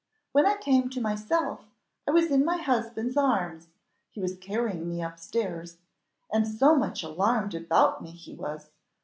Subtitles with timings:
[0.31, 1.63] When I came to myself,
[2.07, 3.67] I was in my husband's arms;
[4.09, 5.77] he was carrying me up stairs
[6.33, 8.71] and so much alarmed about me he was!